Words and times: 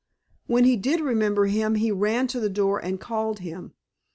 When 0.47 0.63
he 0.63 0.77
did 0.77 0.99
remember 0.99 1.45
him 1.45 1.75
he 1.75 1.91
ran 1.91 2.25
to 2.29 2.39
the 2.39 2.49
door 2.49 2.79
and 2.83 2.99
called 2.99 3.41
him. 3.41 3.75